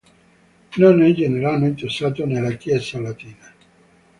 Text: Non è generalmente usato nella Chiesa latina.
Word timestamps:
Non 0.79 1.03
è 1.03 1.13
generalmente 1.13 1.85
usato 1.85 2.25
nella 2.25 2.53
Chiesa 2.53 2.99
latina. 2.99 3.53